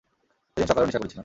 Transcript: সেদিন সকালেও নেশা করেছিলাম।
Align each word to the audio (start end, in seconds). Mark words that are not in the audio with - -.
সেদিন 0.57 0.67
সকালেও 0.67 0.87
নেশা 0.87 0.99
করেছিলাম। 0.99 1.19